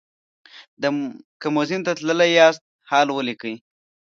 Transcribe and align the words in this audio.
که 1.41 1.47
موزیم 1.55 1.81
ته 1.85 1.91
تللي 1.97 2.27
یاست 2.39 2.63
حال 2.89 3.07
ولیکئ. 3.11 3.55